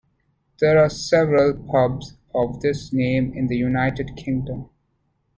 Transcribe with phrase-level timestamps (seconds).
[0.59, 4.67] There are several pubs of this name in the United Kingdom.